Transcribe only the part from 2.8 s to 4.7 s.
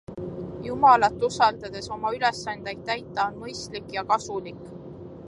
täita on mõistlik ja kasulik.